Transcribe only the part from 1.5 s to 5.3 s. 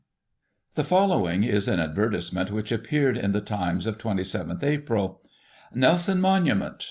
an advertisement which appeared in the Times of 27th April:—